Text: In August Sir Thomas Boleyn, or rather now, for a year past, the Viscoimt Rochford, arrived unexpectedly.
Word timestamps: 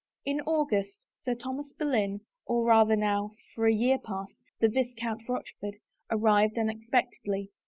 In 0.25 0.41
August 0.47 1.05
Sir 1.19 1.35
Thomas 1.35 1.73
Boleyn, 1.73 2.21
or 2.47 2.65
rather 2.65 2.95
now, 2.95 3.35
for 3.53 3.67
a 3.67 3.71
year 3.71 3.99
past, 3.99 4.33
the 4.59 4.67
Viscoimt 4.67 5.29
Rochford, 5.29 5.75
arrived 6.09 6.57
unexpectedly. 6.57 7.51